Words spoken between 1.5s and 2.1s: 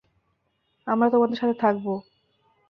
থাকবো।